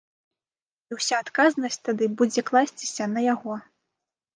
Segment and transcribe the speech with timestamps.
[0.93, 3.65] І ўся адказнасць тады будзе класціся на яго.